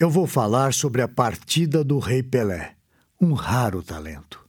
eu 0.00 0.08
vou 0.08 0.26
falar 0.26 0.72
sobre 0.72 1.02
a 1.02 1.08
partida 1.08 1.84
do 1.84 1.98
Rei 1.98 2.22
Pelé, 2.22 2.74
um 3.20 3.34
raro 3.34 3.82
talento. 3.82 4.42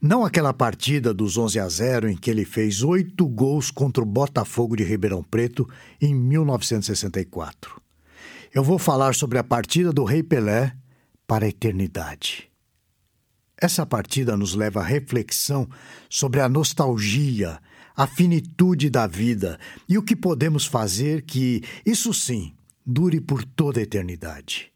Não 0.00 0.24
aquela 0.24 0.52
partida 0.52 1.14
dos 1.14 1.38
11 1.38 1.60
a 1.60 1.68
0 1.68 2.10
em 2.10 2.16
que 2.16 2.28
ele 2.28 2.44
fez 2.44 2.82
oito 2.82 3.28
gols 3.28 3.70
contra 3.70 4.02
o 4.02 4.06
Botafogo 4.06 4.74
de 4.74 4.82
Ribeirão 4.82 5.22
Preto 5.22 5.68
em 6.00 6.12
1964. 6.12 7.80
Eu 8.52 8.64
vou 8.64 8.76
falar 8.76 9.14
sobre 9.14 9.38
a 9.38 9.44
partida 9.44 9.92
do 9.92 10.02
Rei 10.02 10.20
Pelé 10.20 10.74
para 11.28 11.44
a 11.44 11.48
eternidade. 11.48 12.50
Essa 13.56 13.86
partida 13.86 14.36
nos 14.36 14.56
leva 14.56 14.80
à 14.80 14.84
reflexão 14.84 15.68
sobre 16.10 16.40
a 16.40 16.48
nostalgia, 16.48 17.60
a 17.94 18.08
finitude 18.08 18.90
da 18.90 19.06
vida 19.06 19.60
e 19.88 19.96
o 19.96 20.02
que 20.02 20.16
podemos 20.16 20.66
fazer 20.66 21.22
que, 21.22 21.62
isso 21.86 22.12
sim, 22.12 22.52
dure 22.84 23.20
por 23.20 23.44
toda 23.44 23.78
a 23.78 23.84
eternidade. 23.84 24.71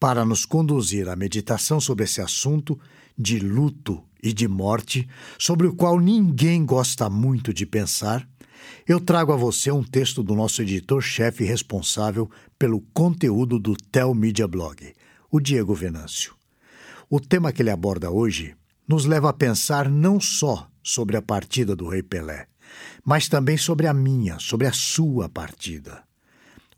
Para 0.00 0.24
nos 0.24 0.46
conduzir 0.46 1.10
à 1.10 1.14
meditação 1.14 1.78
sobre 1.78 2.04
esse 2.04 2.22
assunto 2.22 2.80
de 3.18 3.38
luto 3.38 4.02
e 4.22 4.32
de 4.32 4.48
morte, 4.48 5.06
sobre 5.38 5.66
o 5.66 5.74
qual 5.74 6.00
ninguém 6.00 6.64
gosta 6.64 7.10
muito 7.10 7.52
de 7.52 7.66
pensar, 7.66 8.26
eu 8.88 8.98
trago 8.98 9.30
a 9.30 9.36
você 9.36 9.70
um 9.70 9.84
texto 9.84 10.22
do 10.22 10.34
nosso 10.34 10.62
editor-chefe 10.62 11.44
responsável 11.44 12.30
pelo 12.58 12.80
conteúdo 12.94 13.58
do 13.58 13.76
Tel 13.76 14.14
Media 14.14 14.48
Blog, 14.48 14.94
o 15.30 15.38
Diego 15.38 15.74
Venâncio. 15.74 16.34
O 17.10 17.20
tema 17.20 17.52
que 17.52 17.60
ele 17.60 17.70
aborda 17.70 18.10
hoje 18.10 18.54
nos 18.88 19.04
leva 19.04 19.28
a 19.28 19.34
pensar 19.34 19.86
não 19.90 20.18
só 20.18 20.66
sobre 20.82 21.18
a 21.18 21.22
partida 21.22 21.76
do 21.76 21.86
Rei 21.86 22.02
Pelé, 22.02 22.46
mas 23.04 23.28
também 23.28 23.58
sobre 23.58 23.86
a 23.86 23.92
minha, 23.92 24.38
sobre 24.38 24.66
a 24.66 24.72
sua 24.72 25.28
partida. 25.28 26.02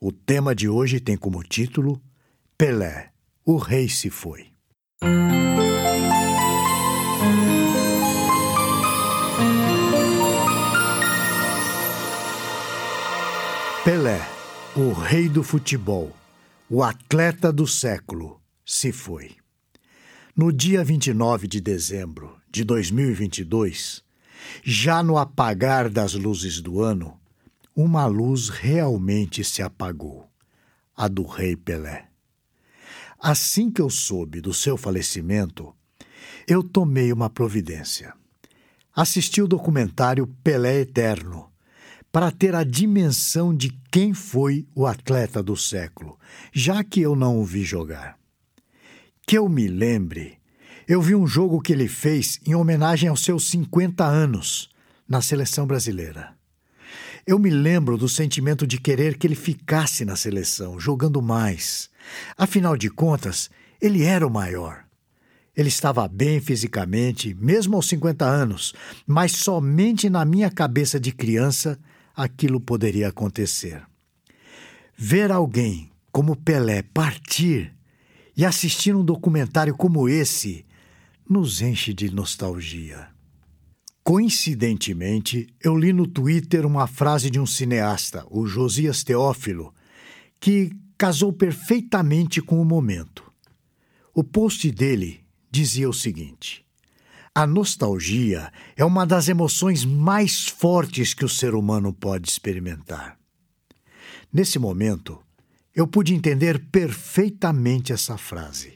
O 0.00 0.10
tema 0.10 0.56
de 0.56 0.68
hoje 0.68 0.98
tem 0.98 1.16
como 1.16 1.44
título 1.44 2.02
Pelé, 2.58 3.11
o 3.44 3.56
Rei 3.56 3.88
se 3.88 4.08
foi. 4.08 4.52
Pelé, 13.84 14.20
o 14.76 14.92
rei 14.92 15.28
do 15.28 15.42
futebol, 15.42 16.12
o 16.70 16.84
atleta 16.84 17.52
do 17.52 17.66
século, 17.66 18.40
se 18.64 18.92
foi. 18.92 19.34
No 20.36 20.52
dia 20.52 20.84
29 20.84 21.48
de 21.48 21.60
dezembro 21.60 22.38
de 22.48 22.62
2022, 22.62 24.04
já 24.62 25.02
no 25.02 25.18
apagar 25.18 25.90
das 25.90 26.14
luzes 26.14 26.60
do 26.60 26.80
ano, 26.80 27.18
uma 27.74 28.06
luz 28.06 28.48
realmente 28.48 29.42
se 29.42 29.62
apagou 29.62 30.28
a 30.96 31.08
do 31.08 31.24
Rei 31.24 31.56
Pelé. 31.56 32.11
Assim 33.24 33.70
que 33.70 33.80
eu 33.80 33.88
soube 33.88 34.40
do 34.40 34.52
seu 34.52 34.76
falecimento, 34.76 35.72
eu 36.44 36.60
tomei 36.60 37.12
uma 37.12 37.30
providência. 37.30 38.12
Assisti 38.92 39.40
o 39.40 39.46
documentário 39.46 40.26
Pelé 40.42 40.80
Eterno 40.80 41.48
para 42.10 42.32
ter 42.32 42.52
a 42.56 42.64
dimensão 42.64 43.54
de 43.54 43.70
quem 43.92 44.12
foi 44.12 44.66
o 44.74 44.88
atleta 44.88 45.40
do 45.40 45.56
século, 45.56 46.18
já 46.52 46.82
que 46.82 47.00
eu 47.00 47.14
não 47.14 47.38
o 47.38 47.44
vi 47.44 47.62
jogar. 47.62 48.18
Que 49.24 49.38
eu 49.38 49.48
me 49.48 49.68
lembre, 49.68 50.36
eu 50.88 51.00
vi 51.00 51.14
um 51.14 51.24
jogo 51.24 51.60
que 51.60 51.72
ele 51.72 51.86
fez 51.86 52.40
em 52.44 52.56
homenagem 52.56 53.08
aos 53.08 53.22
seus 53.22 53.48
50 53.50 54.04
anos 54.04 54.68
na 55.08 55.22
seleção 55.22 55.64
brasileira. 55.64 56.34
Eu 57.24 57.38
me 57.38 57.50
lembro 57.50 57.96
do 57.96 58.08
sentimento 58.08 58.66
de 58.66 58.80
querer 58.80 59.16
que 59.16 59.26
ele 59.26 59.36
ficasse 59.36 60.04
na 60.04 60.16
seleção, 60.16 60.80
jogando 60.80 61.22
mais. 61.22 61.88
Afinal 62.36 62.76
de 62.76 62.90
contas, 62.90 63.48
ele 63.80 64.02
era 64.02 64.26
o 64.26 64.30
maior. 64.30 64.84
Ele 65.56 65.68
estava 65.68 66.08
bem 66.08 66.40
fisicamente, 66.40 67.32
mesmo 67.34 67.76
aos 67.76 67.86
50 67.86 68.24
anos, 68.24 68.74
mas 69.06 69.32
somente 69.32 70.10
na 70.10 70.24
minha 70.24 70.50
cabeça 70.50 70.98
de 70.98 71.12
criança 71.12 71.78
aquilo 72.16 72.60
poderia 72.60 73.08
acontecer. 73.08 73.82
Ver 74.96 75.30
alguém 75.30 75.92
como 76.10 76.34
Pelé 76.34 76.82
partir 76.82 77.72
e 78.36 78.44
assistir 78.44 78.96
um 78.96 79.04
documentário 79.04 79.76
como 79.76 80.08
esse 80.08 80.66
nos 81.28 81.62
enche 81.62 81.94
de 81.94 82.12
nostalgia. 82.12 83.08
Coincidentemente, 84.04 85.46
eu 85.62 85.76
li 85.76 85.92
no 85.92 86.08
Twitter 86.08 86.66
uma 86.66 86.88
frase 86.88 87.30
de 87.30 87.38
um 87.38 87.46
cineasta, 87.46 88.26
o 88.28 88.46
Josias 88.46 89.04
Teófilo, 89.04 89.72
que 90.40 90.72
casou 90.98 91.32
perfeitamente 91.32 92.42
com 92.42 92.60
o 92.60 92.64
momento. 92.64 93.32
O 94.12 94.24
post 94.24 94.68
dele 94.72 95.20
dizia 95.48 95.88
o 95.88 95.94
seguinte: 95.94 96.66
A 97.32 97.46
nostalgia 97.46 98.52
é 98.76 98.84
uma 98.84 99.06
das 99.06 99.28
emoções 99.28 99.84
mais 99.84 100.48
fortes 100.48 101.14
que 101.14 101.24
o 101.24 101.28
ser 101.28 101.54
humano 101.54 101.92
pode 101.92 102.28
experimentar. 102.28 103.16
Nesse 104.32 104.58
momento, 104.58 105.20
eu 105.72 105.86
pude 105.86 106.12
entender 106.12 106.58
perfeitamente 106.72 107.92
essa 107.92 108.18
frase. 108.18 108.74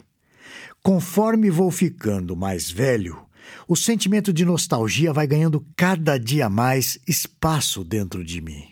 Conforme 0.84 1.50
vou 1.50 1.72
ficando 1.72 2.36
mais 2.36 2.70
velho, 2.70 3.25
o 3.68 3.74
sentimento 3.74 4.32
de 4.32 4.44
nostalgia 4.44 5.12
vai 5.12 5.26
ganhando 5.26 5.64
cada 5.76 6.18
dia 6.18 6.48
mais 6.48 6.98
espaço 7.06 7.82
dentro 7.82 8.24
de 8.24 8.40
mim. 8.40 8.64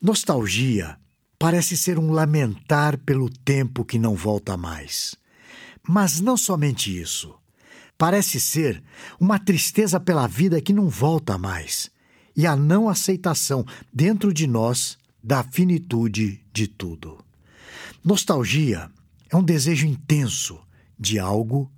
Nostalgia 0.00 0.96
parece 1.38 1.76
ser 1.76 1.98
um 1.98 2.10
lamentar 2.10 2.98
pelo 2.98 3.28
tempo 3.28 3.84
que 3.84 3.98
não 3.98 4.14
volta 4.14 4.56
mais. 4.56 5.14
Mas 5.86 6.20
não 6.20 6.36
somente 6.36 7.00
isso. 7.00 7.34
Parece 7.98 8.40
ser 8.40 8.82
uma 9.18 9.38
tristeza 9.38 9.98
pela 10.00 10.26
vida 10.26 10.60
que 10.60 10.72
não 10.72 10.88
volta 10.88 11.36
mais 11.38 11.90
e 12.36 12.46
a 12.46 12.56
não 12.56 12.88
aceitação 12.88 13.64
dentro 13.92 14.32
de 14.32 14.46
nós 14.46 14.98
da 15.22 15.44
finitude 15.44 16.40
de 16.52 16.66
tudo. 16.66 17.18
Nostalgia 18.04 18.90
é 19.30 19.36
um 19.36 19.42
desejo 19.42 19.86
intenso 19.86 20.60
de 20.98 21.18
algo 21.18 21.70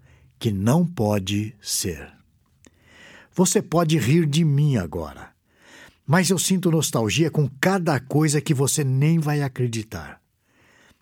que 0.44 0.52
não 0.52 0.86
pode 0.86 1.56
ser. 1.58 2.12
Você 3.34 3.62
pode 3.62 3.96
rir 3.96 4.26
de 4.26 4.44
mim 4.44 4.76
agora, 4.76 5.32
mas 6.06 6.28
eu 6.28 6.38
sinto 6.38 6.70
nostalgia 6.70 7.30
com 7.30 7.48
cada 7.58 7.98
coisa 7.98 8.42
que 8.42 8.52
você 8.52 8.84
nem 8.84 9.18
vai 9.18 9.40
acreditar. 9.40 10.20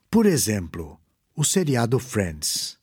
Por 0.08 0.26
exemplo, 0.26 0.96
o 1.34 1.42
seriado 1.42 1.98
Friends. 1.98 2.78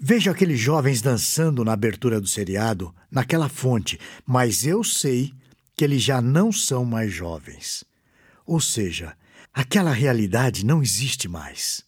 Vejo 0.00 0.30
aqueles 0.30 0.58
jovens 0.58 1.02
dançando 1.02 1.62
na 1.62 1.74
abertura 1.74 2.18
do 2.18 2.26
seriado, 2.26 2.94
naquela 3.10 3.50
fonte, 3.50 4.00
mas 4.24 4.64
eu 4.64 4.82
sei 4.82 5.34
que 5.76 5.84
eles 5.84 6.02
já 6.02 6.22
não 6.22 6.50
são 6.50 6.82
mais 6.86 7.12
jovens. 7.12 7.84
Ou 8.46 8.58
seja, 8.58 9.14
aquela 9.52 9.92
realidade 9.92 10.64
não 10.64 10.82
existe 10.82 11.28
mais. 11.28 11.84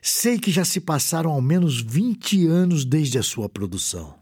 Sei 0.00 0.38
que 0.38 0.50
já 0.50 0.64
se 0.64 0.80
passaram 0.80 1.30
ao 1.30 1.40
menos 1.40 1.80
20 1.80 2.46
anos 2.46 2.84
desde 2.84 3.18
a 3.18 3.22
sua 3.22 3.48
produção. 3.48 4.18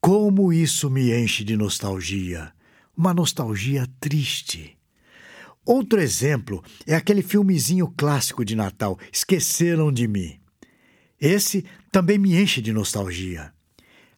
Como 0.00 0.52
isso 0.52 0.90
me 0.90 1.12
enche 1.12 1.42
de 1.42 1.56
nostalgia, 1.56 2.52
uma 2.96 3.12
nostalgia 3.12 3.86
triste. 3.98 4.76
Outro 5.64 6.00
exemplo 6.00 6.62
é 6.86 6.94
aquele 6.94 7.22
filmezinho 7.22 7.92
clássico 7.96 8.44
de 8.44 8.54
Natal, 8.54 8.98
Esqueceram 9.12 9.90
de 9.90 10.06
Mim. 10.06 10.38
Esse 11.20 11.64
também 11.90 12.18
me 12.18 12.40
enche 12.40 12.60
de 12.60 12.72
nostalgia. 12.72 13.52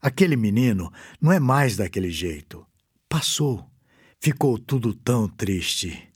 Aquele 0.01 0.37
menino 0.37 0.93
não 1.21 1.33
é 1.33 1.41
mais 1.41 1.77
daquele 1.77 2.11
jeito. 2.11 2.67
Passou. 3.09 3.65
Ficou 4.21 4.59
tudo 4.59 4.93
tão 4.93 5.29
triste. 5.29 6.08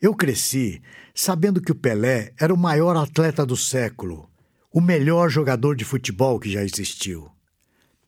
Eu 0.00 0.14
cresci 0.14 0.82
sabendo 1.14 1.60
que 1.60 1.72
o 1.72 1.74
Pelé 1.74 2.32
era 2.38 2.52
o 2.52 2.58
maior 2.58 2.96
atleta 2.96 3.44
do 3.44 3.56
século, 3.56 4.30
o 4.72 4.80
melhor 4.80 5.28
jogador 5.28 5.76
de 5.76 5.84
futebol 5.84 6.40
que 6.40 6.50
já 6.50 6.62
existiu. 6.62 7.30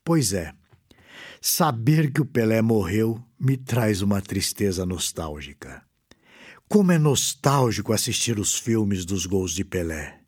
Pois 0.03 0.33
é, 0.33 0.53
saber 1.41 2.11
que 2.11 2.21
o 2.21 2.25
Pelé 2.25 2.61
morreu 2.61 3.23
me 3.39 3.55
traz 3.57 4.01
uma 4.01 4.21
tristeza 4.21 4.85
nostálgica. 4.85 5.83
Como 6.67 6.91
é 6.91 6.97
nostálgico 6.97 7.93
assistir 7.93 8.39
os 8.39 8.57
filmes 8.57 9.05
dos 9.05 9.25
gols 9.25 9.51
de 9.51 9.63
Pelé. 9.63 10.19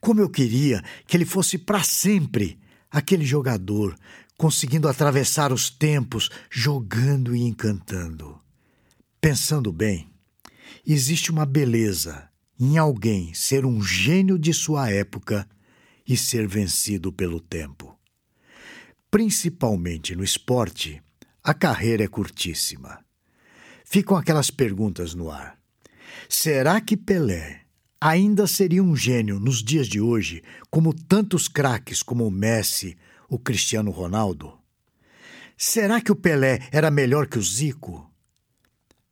Como 0.00 0.20
eu 0.20 0.30
queria 0.30 0.82
que 1.06 1.16
ele 1.16 1.24
fosse 1.24 1.58
para 1.58 1.82
sempre 1.82 2.60
aquele 2.88 3.24
jogador, 3.24 3.96
conseguindo 4.38 4.88
atravessar 4.88 5.52
os 5.52 5.68
tempos, 5.68 6.30
jogando 6.48 7.34
e 7.34 7.42
encantando. 7.42 8.40
Pensando 9.20 9.72
bem, 9.72 10.13
existe 10.92 11.30
uma 11.30 11.46
beleza 11.46 12.28
em 12.58 12.78
alguém 12.78 13.34
ser 13.34 13.64
um 13.64 13.82
gênio 13.82 14.38
de 14.38 14.52
sua 14.52 14.90
época 14.90 15.48
e 16.06 16.16
ser 16.16 16.46
vencido 16.46 17.12
pelo 17.12 17.40
tempo. 17.40 17.98
Principalmente 19.10 20.14
no 20.14 20.22
esporte, 20.22 21.02
a 21.42 21.54
carreira 21.54 22.04
é 22.04 22.08
curtíssima. 22.08 23.04
Ficam 23.84 24.16
aquelas 24.16 24.50
perguntas 24.50 25.14
no 25.14 25.30
ar. 25.30 25.58
Será 26.28 26.80
que 26.80 26.96
Pelé 26.96 27.62
ainda 28.00 28.46
seria 28.46 28.82
um 28.82 28.94
gênio 28.94 29.40
nos 29.40 29.62
dias 29.62 29.86
de 29.86 30.00
hoje, 30.00 30.42
como 30.70 30.92
tantos 30.92 31.48
craques 31.48 32.02
como 32.02 32.26
o 32.26 32.30
Messi, 32.30 32.96
o 33.28 33.38
Cristiano 33.38 33.90
Ronaldo? 33.90 34.58
Será 35.56 36.00
que 36.00 36.12
o 36.12 36.16
Pelé 36.16 36.68
era 36.72 36.90
melhor 36.90 37.26
que 37.26 37.38
o 37.38 37.42
Zico? 37.42 38.10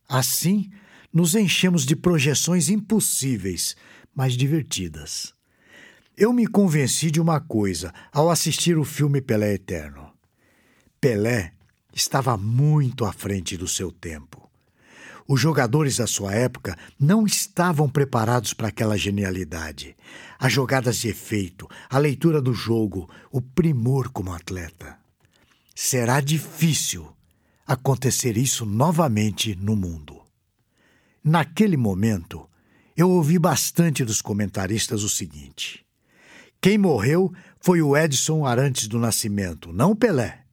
Assim, 0.07 0.69
nos 1.13 1.35
enchemos 1.35 1.85
de 1.85 1.95
projeções 1.95 2.69
impossíveis, 2.69 3.75
mas 4.15 4.33
divertidas. 4.33 5.33
Eu 6.17 6.33
me 6.33 6.47
convenci 6.47 7.11
de 7.11 7.21
uma 7.21 7.39
coisa 7.39 7.93
ao 8.11 8.29
assistir 8.29 8.77
o 8.77 8.83
filme 8.83 9.21
Pelé 9.21 9.53
Eterno. 9.53 10.11
Pelé 10.99 11.53
estava 11.93 12.35
muito 12.37 13.05
à 13.05 13.13
frente 13.13 13.55
do 13.55 13.67
seu 13.67 13.91
tempo. 13.91 14.49
Os 15.27 15.39
jogadores 15.39 15.97
da 15.97 16.07
sua 16.07 16.33
época 16.33 16.77
não 16.99 17.25
estavam 17.25 17.87
preparados 17.87 18.53
para 18.53 18.67
aquela 18.67 18.97
genialidade. 18.97 19.95
As 20.37 20.51
jogadas 20.51 20.97
de 20.97 21.09
efeito, 21.09 21.67
a 21.89 21.97
leitura 21.97 22.41
do 22.41 22.53
jogo, 22.53 23.09
o 23.31 23.41
primor 23.41 24.09
como 24.09 24.33
atleta. 24.33 24.97
Será 25.73 26.19
difícil 26.19 27.07
acontecer 27.65 28.37
isso 28.37 28.65
novamente 28.65 29.55
no 29.55 29.75
mundo. 29.75 30.12
Naquele 31.23 31.77
momento, 31.77 32.49
eu 32.97 33.09
ouvi 33.09 33.39
bastante 33.39 34.03
dos 34.03 34.21
comentaristas 34.21 35.03
o 35.03 35.09
seguinte: 35.09 35.85
quem 36.61 36.77
morreu 36.77 37.33
foi 37.59 37.81
o 37.81 37.95
Edson 37.95 38.45
Arantes 38.45 38.87
do 38.87 38.99
Nascimento, 38.99 39.71
não 39.71 39.91
o 39.91 39.95
Pelé. 39.95 40.43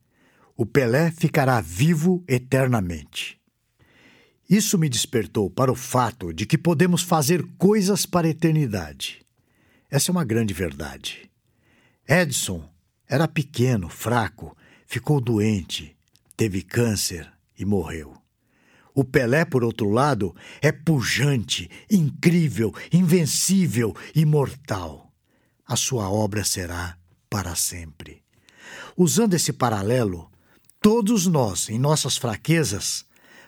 O 0.56 0.64
Pelé 0.64 1.10
ficará 1.10 1.60
vivo 1.60 2.22
eternamente. 2.28 3.40
Isso 4.48 4.76
me 4.76 4.88
despertou 4.88 5.48
para 5.48 5.72
o 5.72 5.76
fato 5.76 6.32
de 6.32 6.44
que 6.44 6.58
podemos 6.58 7.02
fazer 7.02 7.44
coisas 7.56 8.04
para 8.04 8.26
a 8.26 8.30
eternidade. 8.30 9.24
Essa 9.90 10.10
é 10.10 10.12
uma 10.12 10.24
grande 10.24 10.52
verdade. 10.52 11.30
Edson 12.08 12.68
era 13.08 13.26
pequeno, 13.26 13.88
fraco, 13.88 14.56
ficou 14.86 15.20
doente, 15.20 15.96
teve 16.36 16.62
câncer 16.62 17.32
e 17.58 17.64
morreu. 17.64 18.19
O 19.00 19.04
Pelé, 19.04 19.46
por 19.46 19.64
outro 19.64 19.88
lado, 19.88 20.36
é 20.60 20.70
pujante, 20.70 21.70
incrível, 21.90 22.70
invencível, 22.92 23.96
imortal. 24.14 25.10
A 25.66 25.74
sua 25.74 26.10
obra 26.10 26.44
será 26.44 26.98
para 27.30 27.54
sempre. 27.54 28.22
Usando 28.94 29.32
esse 29.32 29.54
paralelo, 29.54 30.30
todos 30.82 31.26
nós, 31.26 31.70
em 31.70 31.78
nossas 31.78 32.18
fraquezas, 32.18 33.06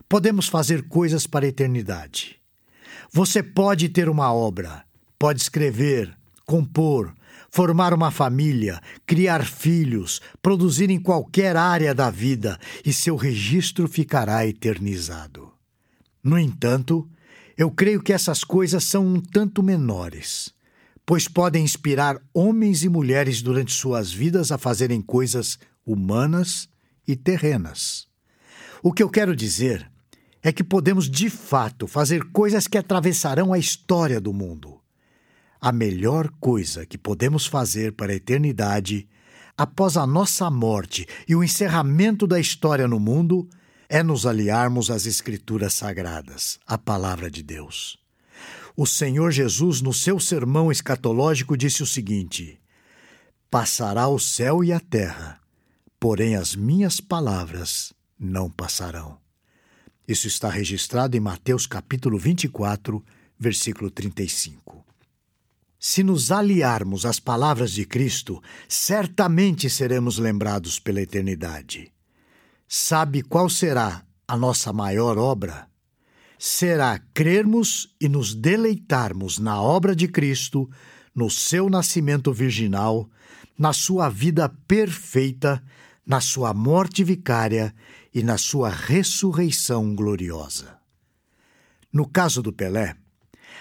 podemos 0.08 0.48
fazer 0.48 0.88
coisas 0.88 1.26
para 1.26 1.44
a 1.44 1.50
eternidade. 1.50 2.40
Você 3.12 3.42
pode 3.42 3.90
ter 3.90 4.08
uma 4.08 4.32
obra, 4.32 4.86
pode 5.18 5.42
escrever, 5.42 6.16
compor, 6.46 7.14
formar 7.50 7.92
uma 7.92 8.10
família, 8.10 8.80
criar 9.04 9.44
filhos, 9.44 10.22
produzir 10.40 10.88
em 10.88 10.98
qualquer 10.98 11.58
área 11.58 11.94
da 11.94 12.08
vida 12.08 12.58
e 12.86 12.90
seu 12.90 13.16
registro 13.16 13.86
ficará 13.86 14.46
eternizado. 14.46 15.41
No 16.22 16.38
entanto, 16.38 17.08
eu 17.56 17.70
creio 17.70 18.02
que 18.02 18.12
essas 18.12 18.44
coisas 18.44 18.84
são 18.84 19.06
um 19.06 19.20
tanto 19.20 19.62
menores, 19.62 20.54
pois 21.04 21.26
podem 21.26 21.64
inspirar 21.64 22.20
homens 22.32 22.84
e 22.84 22.88
mulheres 22.88 23.42
durante 23.42 23.72
suas 23.72 24.12
vidas 24.12 24.52
a 24.52 24.58
fazerem 24.58 25.02
coisas 25.02 25.58
humanas 25.84 26.68
e 27.06 27.16
terrenas. 27.16 28.06
O 28.82 28.92
que 28.92 29.02
eu 29.02 29.10
quero 29.10 29.34
dizer 29.34 29.90
é 30.42 30.52
que 30.52 30.64
podemos 30.64 31.08
de 31.08 31.28
fato 31.30 31.86
fazer 31.86 32.30
coisas 32.32 32.66
que 32.66 32.78
atravessarão 32.78 33.52
a 33.52 33.58
história 33.58 34.20
do 34.20 34.32
mundo. 34.32 34.80
A 35.60 35.70
melhor 35.70 36.28
coisa 36.40 36.84
que 36.84 36.98
podemos 36.98 37.46
fazer 37.46 37.92
para 37.92 38.12
a 38.12 38.16
eternidade, 38.16 39.08
após 39.56 39.96
a 39.96 40.06
nossa 40.06 40.50
morte 40.50 41.06
e 41.28 41.36
o 41.36 41.44
encerramento 41.44 42.26
da 42.26 42.40
história 42.40 42.88
no 42.88 42.98
mundo, 42.98 43.48
é 43.94 44.02
nos 44.02 44.24
aliarmos 44.24 44.90
às 44.90 45.04
Escrituras 45.04 45.74
Sagradas, 45.74 46.58
à 46.66 46.78
Palavra 46.78 47.30
de 47.30 47.42
Deus. 47.42 47.98
O 48.74 48.86
Senhor 48.86 49.30
Jesus, 49.30 49.82
no 49.82 49.92
seu 49.92 50.18
sermão 50.18 50.72
escatológico, 50.72 51.58
disse 51.58 51.82
o 51.82 51.86
seguinte: 51.86 52.58
Passará 53.50 54.08
o 54.08 54.18
céu 54.18 54.64
e 54.64 54.72
a 54.72 54.80
terra, 54.80 55.38
porém 56.00 56.36
as 56.36 56.56
minhas 56.56 57.02
palavras 57.02 57.92
não 58.18 58.50
passarão. 58.50 59.18
Isso 60.08 60.26
está 60.26 60.48
registrado 60.48 61.14
em 61.14 61.20
Mateus 61.20 61.66
capítulo 61.66 62.16
24, 62.16 63.04
versículo 63.38 63.90
35. 63.90 64.86
Se 65.78 66.02
nos 66.02 66.32
aliarmos 66.32 67.04
às 67.04 67.20
palavras 67.20 67.72
de 67.72 67.84
Cristo, 67.84 68.42
certamente 68.66 69.68
seremos 69.68 70.16
lembrados 70.16 70.78
pela 70.78 71.02
eternidade. 71.02 71.91
Sabe 72.74 73.20
qual 73.20 73.50
será 73.50 74.02
a 74.26 74.34
nossa 74.34 74.72
maior 74.72 75.18
obra? 75.18 75.68
Será 76.38 76.98
crermos 77.12 77.94
e 78.00 78.08
nos 78.08 78.34
deleitarmos 78.34 79.38
na 79.38 79.60
obra 79.60 79.94
de 79.94 80.08
Cristo, 80.08 80.70
no 81.14 81.28
seu 81.28 81.68
nascimento 81.68 82.32
virginal, 82.32 83.10
na 83.58 83.74
sua 83.74 84.08
vida 84.08 84.48
perfeita, 84.66 85.62
na 86.06 86.18
sua 86.18 86.54
morte 86.54 87.04
vicária 87.04 87.74
e 88.14 88.22
na 88.22 88.38
sua 88.38 88.70
ressurreição 88.70 89.94
gloriosa. 89.94 90.78
No 91.92 92.08
caso 92.08 92.40
do 92.40 92.54
Pelé, 92.54 92.96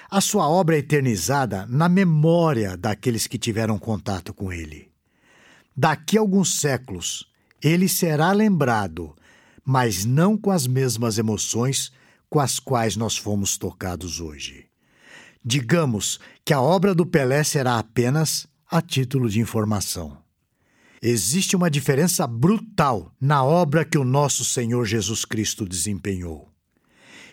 a 0.10 0.22
sua 0.22 0.48
obra 0.48 0.78
é 0.78 0.80
eternizada 0.80 1.66
na 1.66 1.90
memória 1.90 2.78
daqueles 2.78 3.28
que 3.28 3.38
tiveram 3.38 3.78
contato 3.78 4.34
com 4.34 4.54
ele. 4.54 4.90
Daqui 5.76 6.18
a 6.18 6.22
alguns 6.22 6.62
séculos, 6.62 7.30
ele 7.64 7.88
será 7.88 8.32
lembrado, 8.32 9.16
mas 9.64 10.06
não 10.06 10.38
com 10.38 10.52
as 10.52 10.66
mesmas 10.68 11.18
emoções 11.18 11.92
com 12.30 12.40
as 12.40 12.60
quais 12.60 12.96
nós 12.96 13.18
fomos 13.18 13.58
tocados 13.58 14.20
hoje. 14.20 14.68
Digamos 15.44 16.20
que 16.46 16.54
a 16.54 16.62
obra 16.62 16.96
do 16.96 17.06
Pelé 17.06 17.44
será 17.44 17.78
apenas 17.78 18.48
a 18.70 18.82
título 18.82 19.30
de 19.30 19.40
informação. 19.40 20.18
Existe 21.02 21.56
uma 21.56 21.70
diferença 21.70 22.28
brutal 22.28 23.12
na 23.20 23.44
obra 23.44 23.84
que 23.84 23.98
o 23.98 24.04
nosso 24.04 24.46
Senhor 24.46 24.86
Jesus 24.86 25.26
Cristo 25.26 25.68
desempenhou. 25.68 26.48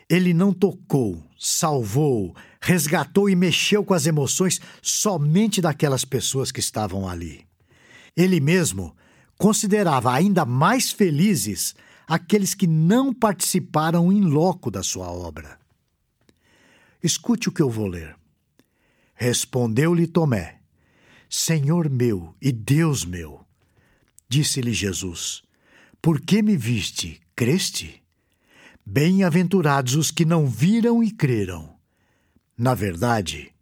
Ele 0.08 0.32
não 0.32 0.54
tocou, 0.54 1.22
salvou, 1.38 2.34
resgatou 2.60 3.28
e 3.28 3.36
mexeu 3.36 3.84
com 3.84 3.92
as 3.92 4.06
emoções 4.06 4.58
somente 4.80 5.60
daquelas 5.60 6.04
pessoas 6.04 6.50
que 6.50 6.60
estavam 6.60 7.06
ali. 7.06 7.46
Ele 8.16 8.40
mesmo 8.40 8.96
considerava 9.38 10.12
ainda 10.12 10.44
mais 10.44 10.90
felizes 10.90 11.74
aqueles 12.06 12.54
que 12.54 12.66
não 12.66 13.14
participaram 13.14 14.12
em 14.12 14.22
loco 14.22 14.70
da 14.70 14.82
sua 14.82 15.08
obra. 15.10 15.58
Escute 17.02 17.48
o 17.48 17.52
que 17.52 17.62
eu 17.62 17.70
vou 17.70 17.86
ler. 17.86 18.16
Respondeu-lhe 19.14 20.06
Tomé: 20.06 20.60
Senhor 21.30 21.88
meu 21.88 22.34
e 22.42 22.50
Deus 22.50 23.04
meu. 23.04 23.46
Disse-lhe 24.28 24.72
Jesus: 24.72 25.42
Por 26.02 26.20
que 26.20 26.42
me 26.42 26.56
viste? 26.56 27.20
Creste? 27.36 28.02
Bem-aventurados 28.84 29.94
os 29.94 30.10
que 30.10 30.24
não 30.24 30.46
viram 30.46 31.02
e 31.04 31.10
creram. 31.10 31.76
Na 32.56 32.74
verdade, 32.74 33.52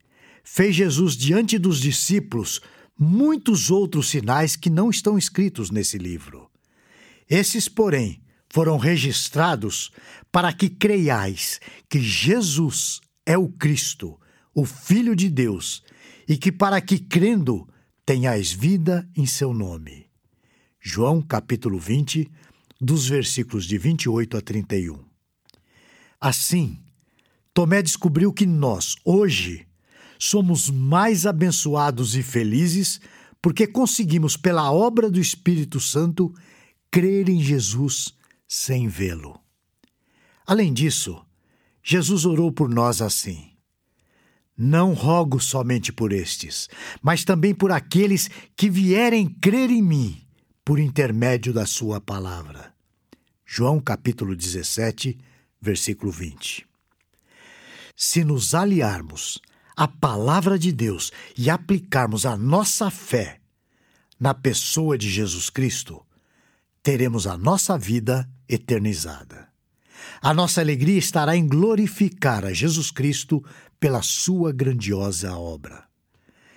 fez 0.42 0.74
Jesus 0.74 1.16
diante 1.16 1.58
dos 1.58 1.80
discípulos 1.80 2.62
muitos 2.98 3.70
outros 3.70 4.08
sinais 4.08 4.56
que 4.56 4.70
não 4.70 4.90
estão 4.90 5.18
escritos 5.18 5.70
nesse 5.70 5.98
livro. 5.98 6.50
Esses, 7.28 7.68
porém, 7.68 8.22
foram 8.48 8.78
registrados 8.78 9.90
para 10.30 10.52
que 10.52 10.68
creiais 10.68 11.60
que 11.88 12.00
Jesus 12.00 13.00
é 13.24 13.36
o 13.36 13.48
Cristo, 13.48 14.18
o 14.54 14.64
Filho 14.64 15.14
de 15.14 15.28
Deus, 15.28 15.82
e 16.28 16.36
que 16.36 16.50
para 16.50 16.80
que 16.80 16.98
crendo 16.98 17.68
tenhais 18.04 18.52
vida 18.52 19.08
em 19.16 19.26
seu 19.26 19.52
nome. 19.52 20.06
João 20.80 21.20
capítulo 21.20 21.78
20, 21.78 22.30
dos 22.80 23.08
versículos 23.08 23.66
de 23.66 23.76
28 23.76 24.36
a 24.36 24.40
31. 24.40 25.04
Assim, 26.20 26.78
Tomé 27.52 27.82
descobriu 27.82 28.32
que 28.32 28.46
nós, 28.46 28.94
hoje, 29.04 29.66
somos 30.18 30.70
mais 30.70 31.26
abençoados 31.26 32.16
e 32.16 32.22
felizes 32.22 33.00
porque 33.46 33.66
conseguimos, 33.66 34.36
pela 34.36 34.72
obra 34.72 35.08
do 35.08 35.20
Espírito 35.20 35.78
Santo, 35.78 36.34
crer 36.90 37.28
em 37.28 37.40
Jesus 37.40 38.12
sem 38.48 38.88
vê-lo. 38.88 39.38
Além 40.44 40.72
disso, 40.72 41.24
Jesus 41.82 42.24
orou 42.24 42.50
por 42.50 42.68
nós 42.68 43.00
assim: 43.00 43.52
Não 44.58 44.94
rogo 44.94 45.38
somente 45.38 45.92
por 45.92 46.12
estes, 46.12 46.68
mas 47.00 47.24
também 47.24 47.54
por 47.54 47.70
aqueles 47.70 48.28
que 48.56 48.68
vierem 48.68 49.28
crer 49.28 49.70
em 49.70 49.82
mim 49.82 50.20
por 50.64 50.80
intermédio 50.80 51.52
da 51.52 51.66
sua 51.66 52.00
palavra. 52.00 52.74
João 53.44 53.78
capítulo 53.78 54.34
17, 54.34 55.16
versículo 55.60 56.10
20. 56.10 56.66
Se 57.94 58.24
nos 58.24 58.52
aliarmos 58.52 59.40
a 59.76 59.86
palavra 59.86 60.58
de 60.58 60.72
Deus 60.72 61.12
e 61.36 61.50
aplicarmos 61.50 62.24
a 62.24 62.34
nossa 62.36 62.90
fé 62.90 63.40
na 64.18 64.32
pessoa 64.32 64.96
de 64.96 65.10
Jesus 65.10 65.50
Cristo, 65.50 66.02
teremos 66.82 67.26
a 67.26 67.36
nossa 67.36 67.76
vida 67.76 68.26
eternizada. 68.48 69.48
A 70.22 70.32
nossa 70.32 70.62
alegria 70.62 70.98
estará 70.98 71.36
em 71.36 71.46
glorificar 71.46 72.44
a 72.44 72.52
Jesus 72.52 72.90
Cristo 72.90 73.44
pela 73.78 74.00
sua 74.00 74.50
grandiosa 74.50 75.36
obra. 75.36 75.84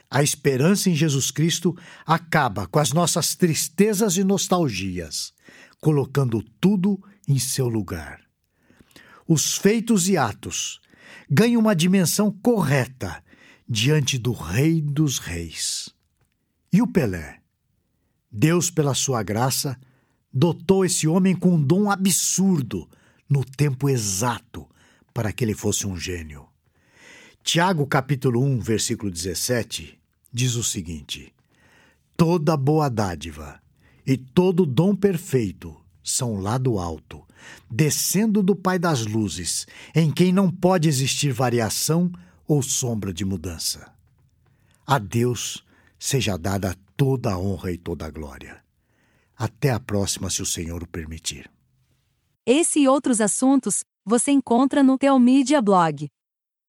A 0.10 0.24
esperança 0.24 0.90
em 0.90 0.96
Jesus 0.96 1.30
Cristo 1.30 1.76
acaba 2.06 2.66
com 2.68 2.80
as 2.80 2.94
nossas 2.94 3.36
tristezas 3.36 4.18
e 4.18 4.24
nostalgias, 4.24 5.34
colocando 5.82 6.42
tudo 6.60 7.00
em 7.28 7.38
seu 7.38 7.68
lugar. 7.68 8.22
Os 9.28 9.58
feitos 9.58 10.08
e 10.08 10.18
atos 10.18 10.80
ganham 11.30 11.62
uma 11.62 11.76
dimensão 11.76 12.32
correta 12.32 13.24
diante 13.68 14.18
do 14.18 14.32
Rei 14.32 14.82
dos 14.82 15.20
Reis. 15.20 15.90
E 16.72 16.82
o 16.82 16.88
Pelé? 16.88 17.40
Deus, 18.32 18.70
pela 18.70 18.94
sua 18.94 19.24
graça, 19.24 19.80
dotou 20.32 20.86
esse 20.86 21.08
homem 21.08 21.36
com 21.36 21.56
um 21.56 21.62
dom 21.62 21.90
absurdo 21.90 22.88
no 23.28 23.44
tempo 23.44 23.90
exato 23.90 24.68
para 25.14 25.32
que 25.32 25.44
ele 25.44 25.54
fosse 25.54 25.88
um 25.88 25.98
gênio. 25.98 26.48
Tiago 27.44 27.86
capítulo 27.88 28.44
1, 28.44 28.60
versículo 28.60 29.12
17 29.12 30.00
diz 30.32 30.56
o 30.56 30.64
seguinte: 30.64 31.34
Toda 32.16 32.56
boa 32.56 32.90
dádiva 32.90 33.60
e 34.06 34.18
todo 34.18 34.66
dom 34.66 34.96
perfeito 34.96 35.76
são 36.10 36.36
lá 36.40 36.58
do 36.58 36.80
alto, 36.80 37.26
descendo 37.70 38.42
do 38.42 38.56
Pai 38.56 38.80
das 38.80 39.06
luzes, 39.06 39.68
em 39.94 40.12
quem 40.12 40.32
não 40.34 40.50
pode 40.50 40.88
existir 40.88 41.32
variação 41.32 42.12
ou 42.48 42.62
sombra 42.62 43.14
de 43.14 43.24
mudança. 43.24 43.92
A 44.86 44.98
Deus 44.98 45.64
seja 46.00 46.38
dada 46.38 46.76
toda 46.98 47.34
a 47.34 47.38
honra 47.38 47.72
e 47.72 47.78
toda 47.78 48.06
a 48.06 48.10
glória. 48.10 48.64
Até 49.38 49.72
a 49.72 49.80
próxima, 49.80 50.30
se 50.30 50.42
o 50.42 50.46
Senhor 50.46 50.84
o 50.84 50.88
permitir. 50.88 51.50
Esse 52.46 52.80
e 52.80 52.88
outros 52.88 53.22
assuntos 53.22 53.84
você 54.04 54.32
encontra 54.32 54.82
no 54.82 54.98
Teomídia 54.98 55.62
Blog. 55.62 56.10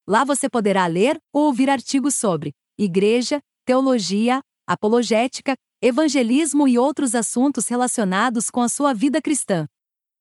Lá 0.07 0.25
você 0.25 0.49
poderá 0.49 0.87
ler 0.87 1.19
ou 1.33 1.47
ouvir 1.47 1.71
artigos 1.71 2.15
sobre 2.15 2.53
igreja, 2.79 3.41
teologia, 3.65 4.41
apologética, 4.67 5.55
evangelismo 5.83 6.69
e 6.69 6.79
outros 6.79 7.15
assuntos 7.15 7.67
relacionados 7.67 8.51
com 8.51 8.61
a 8.61 8.69
sua 8.69 8.93
vida 8.93 9.21
cristã. 9.23 9.67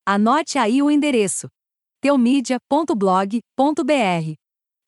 Anote 0.05 0.57
aí 0.57 0.81
o 0.81 0.89
endereço: 0.89 1.49
teomedia.blog.br. 2.01 4.33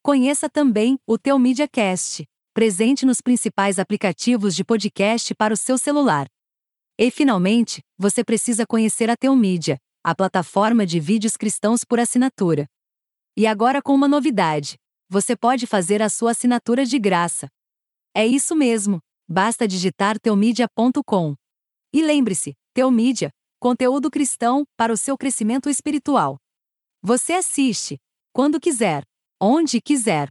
Conheça 0.02 0.50
também 0.50 0.98
o 1.06 1.18
Teomídia 1.18 1.68
Cast, 1.68 2.26
presente 2.54 3.06
nos 3.06 3.22
principais 3.22 3.78
aplicativos 3.78 4.56
de 4.56 4.64
podcast 4.64 5.36
para 5.36 5.54
o 5.54 5.58
seu 5.58 5.78
celular. 5.78 6.28
E 6.98 7.12
finalmente, 7.12 7.82
você 7.98 8.24
precisa 8.24 8.66
conhecer 8.66 9.10
a 9.10 9.18
Teomídia, 9.18 9.78
a 10.04 10.16
plataforma 10.16 10.86
de 10.86 11.00
vídeos 11.00 11.36
cristãos 11.36 11.84
por 11.84 12.00
assinatura. 12.00 12.66
E 13.38 13.46
agora 13.46 13.82
com 13.82 13.94
uma 13.94 14.08
novidade: 14.08 14.78
você 15.10 15.36
pode 15.36 15.68
fazer 15.68 16.02
a 16.02 16.08
sua 16.08 16.32
assinatura 16.32 16.86
de 16.86 16.98
graça. 16.98 17.50
É 18.16 18.26
isso 18.26 18.56
mesmo, 18.56 19.02
basta 19.32 19.66
digitar 19.66 20.20
teomedia.com. 20.20 21.36
E 21.94 22.04
lembre-se, 22.04 22.54
Teomídia, 22.74 23.32
conteúdo 23.60 24.12
cristão 24.12 24.66
para 24.76 24.92
o 24.92 24.98
seu 24.98 25.18
crescimento 25.18 25.70
espiritual. 25.70 26.38
Você 27.02 27.34
assiste, 27.34 27.98
quando 28.34 28.60
quiser, 28.60 29.04
onde 29.40 29.80
quiser 29.82 30.30